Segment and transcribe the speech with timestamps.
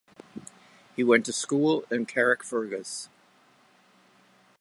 [0.95, 3.07] He went to school in Carrickfergus.